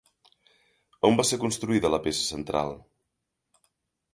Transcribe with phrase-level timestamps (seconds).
[1.09, 2.75] On va ser construïda la peça central?